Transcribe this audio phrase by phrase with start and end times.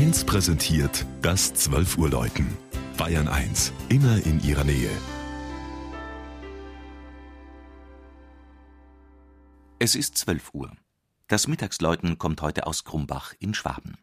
[0.00, 2.56] 1 präsentiert das 12 Uhr Läuten.
[2.96, 4.88] Bayern 1, immer in ihrer Nähe.
[9.78, 10.72] Es ist 12 Uhr.
[11.28, 13.98] Das Mittagsläuten kommt heute aus Krumbach in Schwaben.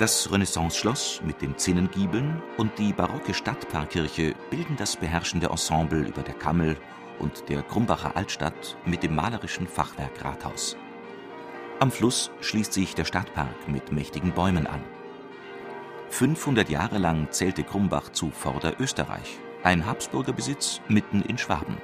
[0.00, 6.32] Das Renaissanceschloss mit den Zinnengiebeln und die barocke Stadtpfarrkirche bilden das beherrschende Ensemble über der
[6.32, 6.78] Kammel
[7.18, 10.74] und der Krumbacher Altstadt mit dem malerischen Fachwerk Rathaus.
[11.80, 14.82] Am Fluss schließt sich der Stadtpark mit mächtigen Bäumen an.
[16.08, 21.76] 500 Jahre lang zählte Krumbach zu Vorderösterreich, ein Habsburger Besitz mitten in Schwaben.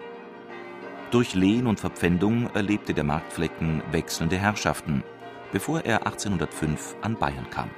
[1.11, 5.05] Durch Lehen und Verpfändung erlebte der Marktflecken wechselnde Herrschaften,
[5.53, 7.69] bevor er 1805 an Bayern kam.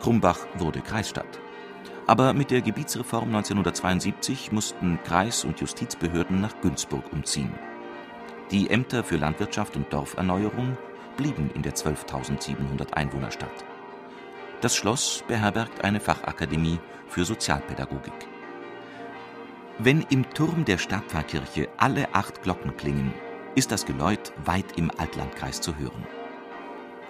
[0.00, 1.40] Krumbach wurde Kreisstadt.
[2.06, 7.52] Aber mit der Gebietsreform 1972 mussten Kreis- und Justizbehörden nach Günzburg umziehen.
[8.50, 10.76] Die Ämter für Landwirtschaft und Dorferneuerung
[11.16, 13.64] blieben in der 12.700 Einwohnerstadt.
[14.60, 18.12] Das Schloss beherbergt eine Fachakademie für Sozialpädagogik.
[19.78, 23.14] Wenn im Turm der Stadtpfarrkirche alle acht Glocken klingen,
[23.54, 26.06] ist das Geläut weit im Altlandkreis zu hören.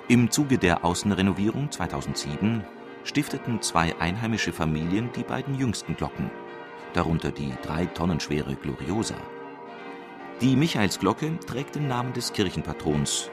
[0.08, 2.64] Im Zuge der Außenrenovierung 2007
[3.11, 6.30] stifteten zwei einheimische Familien die beiden jüngsten Glocken,
[6.92, 9.16] darunter die drei Tonnen schwere Gloriosa.
[10.41, 13.28] Die Michaelsglocke trägt den Namen des Kirchenpatrons,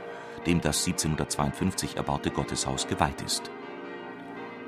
[0.48, 3.52] dem das 1752 erbaute Gotteshaus geweiht ist.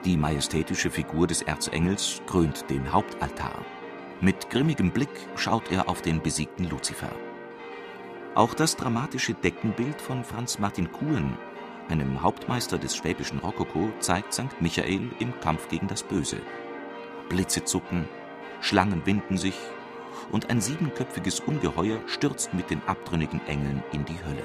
[0.05, 3.65] Die majestätische Figur des Erzengels krönt den Hauptaltar.
[4.21, 7.11] Mit grimmigem Blick schaut er auf den besiegten Luzifer.
[8.35, 11.35] Auch das dramatische Deckenbild von Franz Martin Kuhn
[11.89, 14.61] einem Hauptmeister des schwäbischen Rokoko, zeigt St.
[14.61, 16.37] Michael im Kampf gegen das Böse.
[17.29, 18.07] Blitze zucken,
[18.61, 19.57] Schlangen winden sich
[20.31, 24.43] und ein siebenköpfiges Ungeheuer stürzt mit den abtrünnigen Engeln in die Hölle.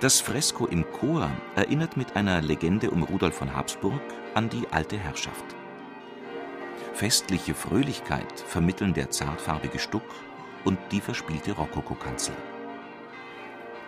[0.00, 4.02] Das Fresko im Chor erinnert mit einer Legende um Rudolf von Habsburg
[4.34, 5.44] an die alte Herrschaft.
[6.92, 10.04] Festliche Fröhlichkeit vermitteln der zartfarbige Stuck
[10.64, 12.34] und die verspielte Rokokokanzel.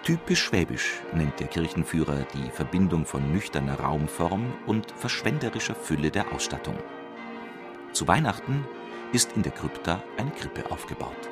[0.07, 6.77] Typisch schwäbisch nennt der Kirchenführer die Verbindung von nüchterner Raumform und verschwenderischer Fülle der Ausstattung.
[7.91, 8.65] Zu Weihnachten
[9.13, 11.29] ist in der Krypta eine Krippe aufgebaut.